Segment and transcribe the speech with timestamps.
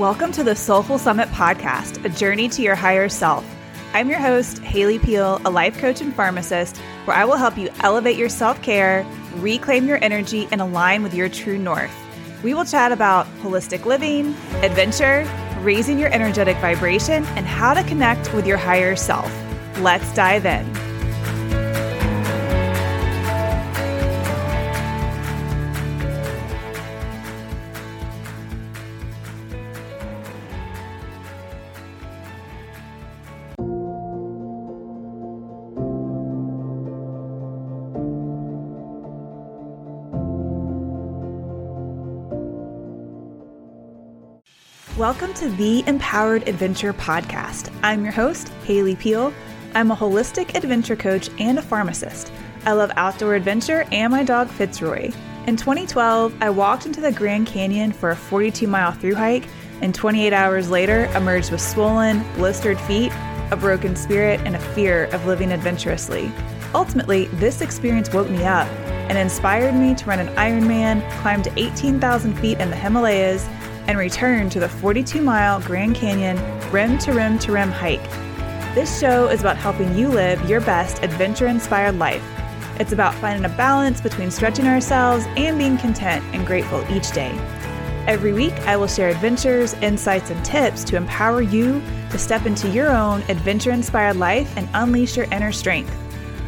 [0.00, 3.44] Welcome to the Soulful Summit podcast, a journey to your higher self.
[3.92, 7.68] I'm your host, Haley Peel, a life coach and pharmacist, where I will help you
[7.80, 11.94] elevate your self care, reclaim your energy, and align with your true north.
[12.42, 14.28] We will chat about holistic living,
[14.62, 15.30] adventure,
[15.60, 19.30] raising your energetic vibration, and how to connect with your higher self.
[19.80, 20.89] Let's dive in.
[45.00, 47.72] Welcome to the Empowered Adventure Podcast.
[47.82, 49.32] I'm your host, Haley Peel.
[49.74, 52.30] I'm a holistic adventure coach and a pharmacist.
[52.66, 55.10] I love outdoor adventure and my dog Fitzroy.
[55.46, 59.48] In 2012, I walked into the Grand Canyon for a 42 mile through hike,
[59.80, 63.10] and 28 hours later, emerged with swollen, blistered feet,
[63.50, 66.30] a broken spirit, and a fear of living adventurously.
[66.74, 68.68] Ultimately, this experience woke me up
[69.08, 73.48] and inspired me to run an Ironman, climb to 18,000 feet in the Himalayas,
[73.90, 76.38] and return to the 42 mile Grand Canyon
[76.70, 78.08] rim to rim to rim hike.
[78.72, 82.22] This show is about helping you live your best adventure inspired life.
[82.78, 87.32] It's about finding a balance between stretching ourselves and being content and grateful each day.
[88.06, 92.68] Every week, I will share adventures, insights, and tips to empower you to step into
[92.68, 95.92] your own adventure inspired life and unleash your inner strength.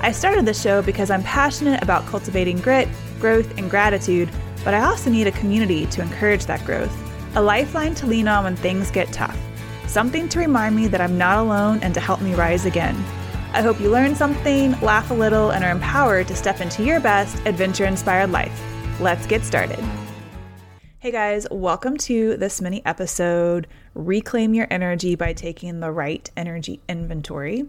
[0.00, 2.88] I started this show because I'm passionate about cultivating grit,
[3.20, 4.30] growth, and gratitude,
[4.64, 7.05] but I also need a community to encourage that growth
[7.36, 9.38] a lifeline to lean on when things get tough,
[9.86, 12.96] something to remind me that I'm not alone and to help me rise again.
[13.52, 16.98] I hope you learn something, laugh a little, and are empowered to step into your
[16.98, 18.58] best adventure inspired life.
[19.00, 19.84] Let's get started.
[20.98, 26.80] Hey guys, welcome to this mini episode Reclaim Your Energy by Taking the Right Energy
[26.88, 27.68] Inventory.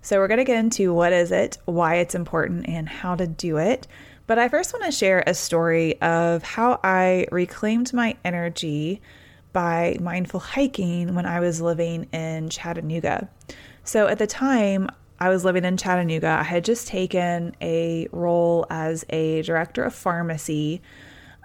[0.00, 3.26] So, we're going to get into what is it, why it's important, and how to
[3.26, 3.88] do it.
[4.28, 9.00] But I first want to share a story of how I reclaimed my energy
[9.54, 13.30] by mindful hiking when I was living in Chattanooga.
[13.84, 16.28] So at the time, I was living in Chattanooga.
[16.28, 20.82] I had just taken a role as a director of pharmacy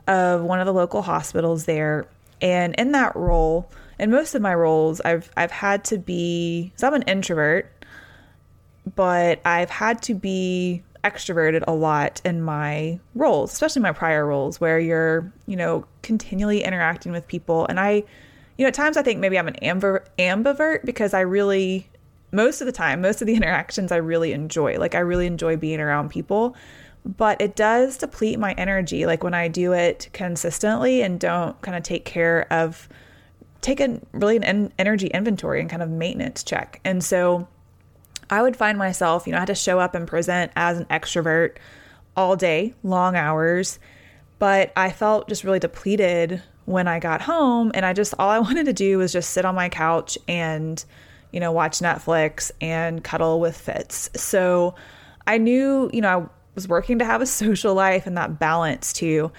[0.06, 2.06] of one of the local hospitals there.
[2.42, 6.88] And in that role, in most of my roles, I've I've had to be so
[6.88, 7.72] I'm an introvert,
[8.94, 14.62] but I've had to be extroverted a lot in my roles, especially my prior roles
[14.62, 17.66] where you're, you know, continually interacting with people.
[17.68, 18.04] And I,
[18.58, 21.90] you know, at times I think maybe I'm an ambiver- ambivert because I really,
[22.32, 24.78] most of the time, most of the interactions I really enjoy.
[24.80, 26.56] Like I really enjoy being around people,
[27.06, 29.06] but it does deplete my energy.
[29.06, 32.88] Like when I do it consistently and don't kind of take care of,
[33.62, 36.80] take a really an energy inventory and kind of maintenance check.
[36.86, 37.48] And so,
[38.30, 40.86] I would find myself, you know, I had to show up and present as an
[40.86, 41.58] extrovert
[42.16, 43.80] all day, long hours,
[44.40, 48.40] but I felt just really depleted when I got home and I just all I
[48.48, 50.84] wanted to do was just sit on my couch and
[51.32, 54.10] you know watch Netflix and cuddle with Fitz.
[54.16, 54.76] So
[55.26, 58.94] I knew, you know, I was working to have a social life and that balance
[58.94, 59.32] too.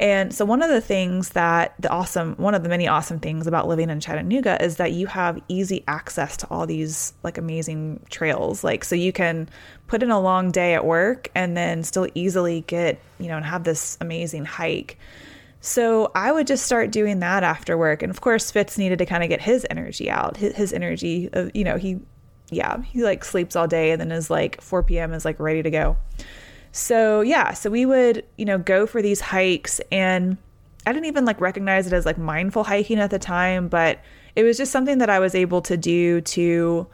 [0.00, 3.46] And so, one of the things that the awesome, one of the many awesome things
[3.46, 8.00] about living in Chattanooga is that you have easy access to all these like amazing
[8.08, 8.64] trails.
[8.64, 9.46] Like, so you can
[9.88, 13.44] put in a long day at work and then still easily get, you know, and
[13.44, 14.98] have this amazing hike.
[15.60, 18.02] So I would just start doing that after work.
[18.02, 21.28] And of course, Fitz needed to kind of get his energy out, his, his energy
[21.34, 22.00] of, you know, he,
[22.48, 25.12] yeah, he like sleeps all day and then is like 4 p.m.
[25.12, 25.98] is like ready to go.
[26.72, 30.36] So, yeah, so we would, you know, go for these hikes and
[30.86, 34.00] I didn't even like recognize it as like mindful hiking at the time, but
[34.36, 36.86] it was just something that I was able to do to,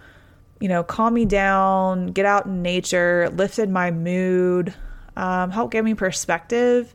[0.61, 4.75] you know, calm me down, get out in nature, lifted my mood,
[5.17, 6.95] um, helped give me perspective.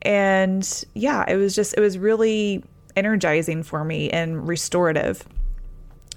[0.00, 2.64] And yeah, it was just, it was really
[2.94, 5.24] energizing for me and restorative.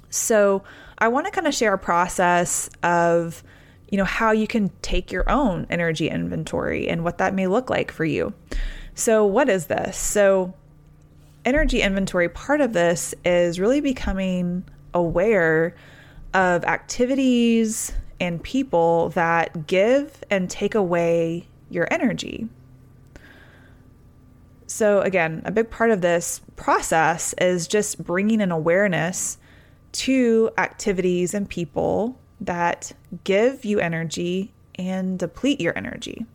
[0.10, 0.64] So
[1.00, 3.44] I want to kind of share a process of,
[3.90, 7.70] you know, how you can take your own energy inventory and what that may look
[7.70, 8.34] like for you.
[8.96, 9.98] So, what is this?
[9.98, 10.54] So,
[11.44, 15.76] energy inventory, part of this is really becoming aware
[16.34, 22.48] of activities and people that give and take away your energy.
[24.68, 29.38] So, again, a big part of this process is just bringing an awareness
[29.94, 32.92] to activities and people that
[33.24, 36.26] give you energy and deplete your energy.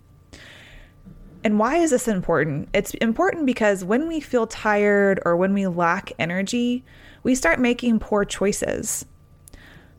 [1.43, 2.69] And why is this important?
[2.75, 6.85] It's important because when we feel tired or when we lack energy,
[7.23, 9.07] we start making poor choices.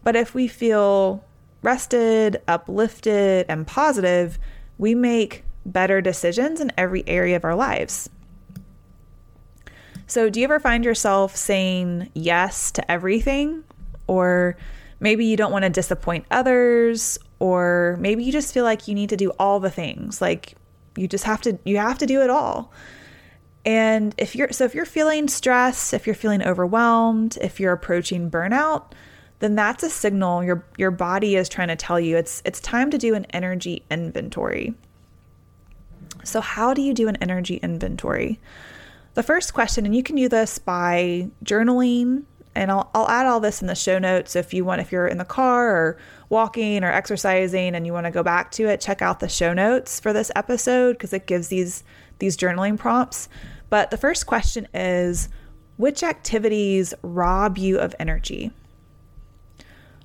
[0.03, 1.24] But if we feel
[1.62, 4.39] rested, uplifted, and positive,
[4.77, 8.09] we make better decisions in every area of our lives.
[10.07, 13.63] So, do you ever find yourself saying yes to everything?
[14.07, 14.57] Or
[15.01, 19.09] maybe you don't want to disappoint others, or maybe you just feel like you need
[19.09, 20.21] to do all the things.
[20.21, 20.53] Like
[20.95, 22.71] you just have to you have to do it all.
[23.65, 28.31] And if you're so if you're feeling stressed, if you're feeling overwhelmed, if you're approaching
[28.31, 28.94] burnout,
[29.39, 32.92] then that's a signal your your body is trying to tell you it's it's time
[32.92, 34.74] to do an energy inventory.
[36.24, 38.39] So how do you do an energy inventory?
[39.13, 42.24] The first question, and you can do this by journaling,
[42.56, 45.07] and I'll, I'll add all this in the show notes if you want, if you're
[45.07, 45.98] in the car or
[46.30, 49.53] walking or exercising and you want to go back to it, check out the show
[49.53, 51.83] notes for this episode because it gives these
[52.19, 53.30] these journaling prompts.
[53.69, 55.30] But the first question is
[55.77, 58.51] which activities rob you of energy?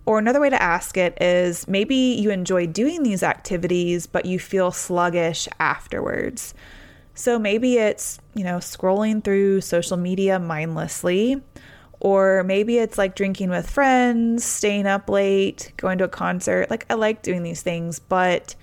[0.07, 4.39] Or another way to ask it is maybe you enjoy doing these activities, but you
[4.39, 6.55] feel sluggish afterwards.
[7.15, 11.43] So maybe it's, you know, scrolling through social media mindlessly,
[12.01, 16.71] or maybe it's like drinking with friends, staying up late, going to a concert.
[16.71, 18.55] Like, I like doing these things, but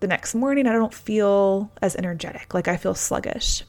[0.00, 2.54] the next morning I don't feel as energetic.
[2.54, 3.64] Like, I feel sluggish.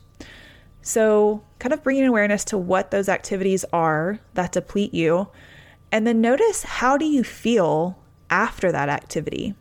[0.82, 5.30] So, kind of bringing awareness to what those activities are that deplete you
[5.94, 9.54] and then notice how do you feel after that activity?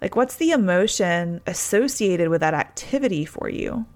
[0.00, 3.86] Like, what's the emotion associated with that activity for you?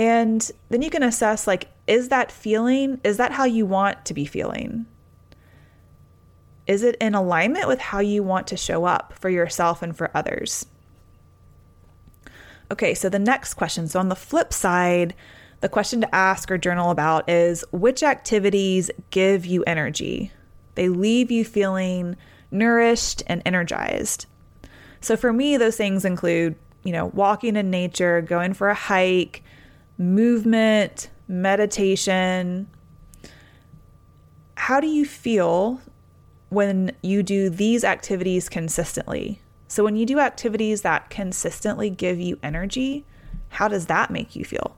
[0.00, 4.14] And then you can assess, like, is that feeling, is that how you want to
[4.14, 4.86] be feeling?
[6.66, 10.10] Is it in alignment with how you want to show up for yourself and for
[10.16, 10.64] others?
[12.70, 13.88] Okay, so the next question.
[13.88, 15.14] So, on the flip side,
[15.60, 20.32] the question to ask or journal about is which activities give you energy?
[20.76, 22.16] They leave you feeling
[22.50, 24.24] nourished and energized.
[25.02, 29.42] So for me, those things include, you know, walking in nature, going for a hike,
[30.00, 32.66] movement, meditation.
[34.54, 35.80] How do you feel
[36.48, 39.40] when you do these activities consistently?
[39.68, 43.04] So, when you do activities that consistently give you energy,
[43.50, 44.74] how does that make you feel?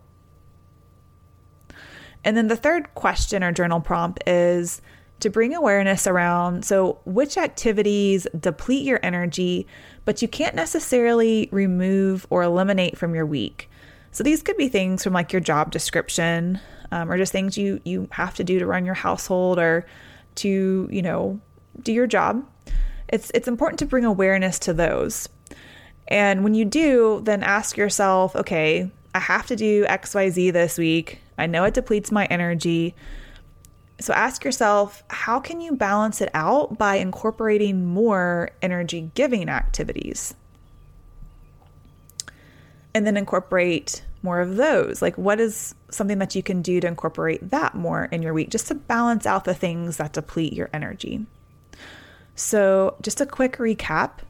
[2.25, 4.83] And then the third question or journal prompt is
[5.21, 9.69] to bring awareness around so, which activities deplete your energy,
[10.05, 13.71] but you can't necessarily remove or eliminate from your week.
[14.13, 16.61] So, these could be things from like your job description
[16.93, 19.87] um, or just things you, you have to do to run your household or
[20.37, 21.41] to, you know,
[21.83, 22.47] do your job.
[23.09, 25.29] It's, it's important to bring awareness to those.
[26.09, 31.21] And when you do, then ask yourself, okay, I have to do XYZ this week.
[31.39, 32.95] I know it depletes my energy.
[34.01, 40.35] So ask yourself, how can you balance it out by incorporating more energy giving activities?
[42.95, 45.03] And then incorporate more of those.
[45.03, 48.51] Like, what is something that you can do to incorporate that more in your week
[48.51, 51.27] just to balance out the things that deplete your energy?
[52.35, 54.21] So, just a quick recap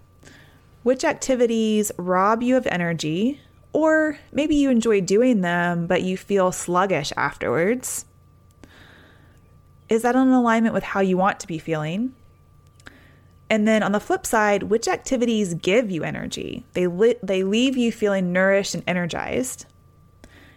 [0.82, 3.40] which activities rob you of energy?
[3.72, 8.04] Or maybe you enjoy doing them, but you feel sluggish afterwards.
[9.88, 12.14] Is that in alignment with how you want to be feeling?
[13.52, 16.64] And then on the flip side, which activities give you energy?
[16.72, 19.66] They li- they leave you feeling nourished and energized.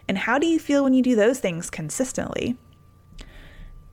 [0.07, 2.55] And how do you feel when you do those things consistently?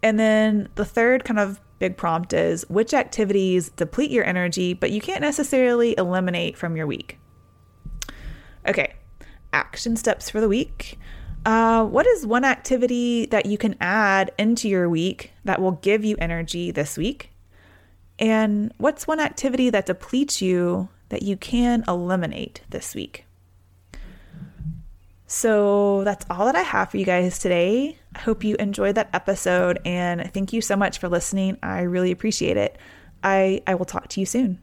[0.05, 4.93] And then the third kind of big prompt is which activities deplete your energy, but
[4.93, 7.19] you can't necessarily eliminate from your week?
[8.69, 8.95] Okay,
[9.53, 10.97] action steps for the week.
[11.45, 16.05] Uh, what is one activity that you can add into your week that will give
[16.05, 17.32] you energy this week?
[18.19, 23.27] And what's one activity that depletes you that you can eliminate this week?
[25.27, 27.99] So that's all that I have for you guys today.
[28.15, 31.57] I hope you enjoyed that episode and thank you so much for listening.
[31.63, 32.77] I really appreciate it.
[33.25, 34.59] I, I will talk to you soon.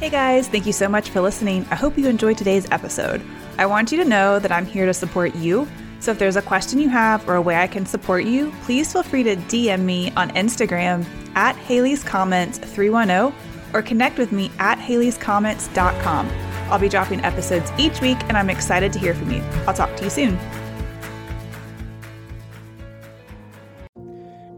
[0.00, 1.66] Hey guys, thank you so much for listening.
[1.70, 3.22] I hope you enjoyed today's episode.
[3.56, 5.66] I want you to know that I'm here to support you.
[6.04, 8.92] So if there's a question you have or a way I can support you, please
[8.92, 13.32] feel free to DM me on Instagram at Haley's Comments 310
[13.72, 16.28] or connect with me at haleyscomments.com.
[16.70, 19.42] I'll be dropping episodes each week and I'm excited to hear from you.
[19.66, 20.36] I'll talk to you soon.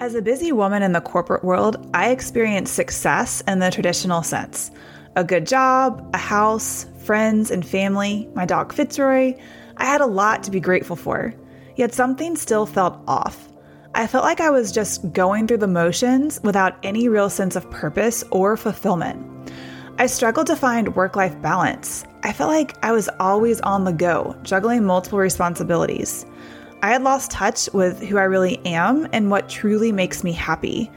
[0.01, 4.73] As a busy woman in the corporate world, I experience success in the traditional sense
[5.15, 9.39] a good job, a house, friends and family, my dog Fitzroy.
[9.77, 11.35] I had a lot to be grateful for.
[11.77, 13.49] Yet something still felt off.
[13.95, 17.71] I felt like I was just going through the motions without any real sense of
[17.71, 19.51] purpose or fulfillment.
[19.99, 22.05] I struggled to find work life balance.
[22.23, 26.27] I felt like I was always on the go, juggling multiple responsibilities.
[26.83, 30.91] I had lost touch with who I really am and what truly makes me happy.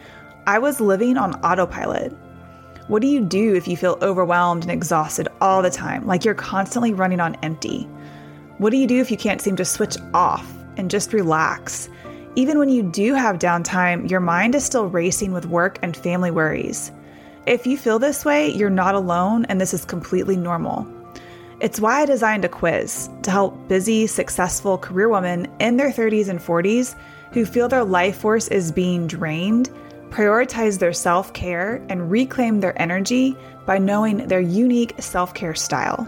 [0.45, 2.12] I was living on autopilot.
[2.89, 6.33] What do you do if you feel overwhelmed and exhausted all the time, like you're
[6.33, 7.88] constantly running on empty?
[8.59, 11.89] What do you do if you can't seem to switch off and just relax?
[12.35, 16.29] Even when you do have downtime, your mind is still racing with work and family
[16.29, 16.91] worries.
[17.47, 20.85] If you feel this way, you're not alone and this is completely normal.
[21.61, 26.27] It's why I designed a quiz to help busy, successful career women in their 30s
[26.27, 26.95] and 40s
[27.31, 29.69] who feel their life force is being drained
[30.09, 36.07] prioritize their self care and reclaim their energy by knowing their unique self care style.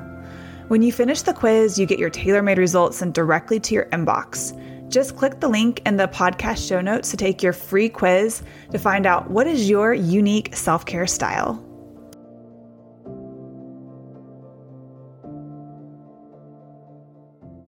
[0.71, 3.87] When you finish the quiz, you get your tailor made results sent directly to your
[3.87, 4.57] inbox.
[4.87, 8.79] Just click the link in the podcast show notes to take your free quiz to
[8.79, 11.61] find out what is your unique self care style.